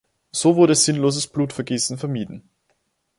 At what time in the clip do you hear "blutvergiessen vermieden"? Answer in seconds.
1.27-2.49